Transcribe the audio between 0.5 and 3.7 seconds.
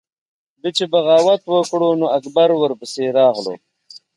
ده چې بغاوت وکړو نو اکبر ورپسې راغلو۔